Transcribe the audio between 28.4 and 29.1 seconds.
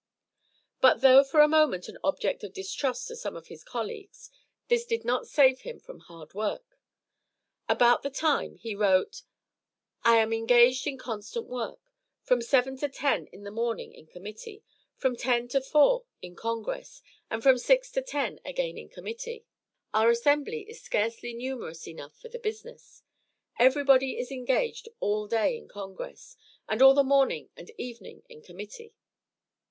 committee."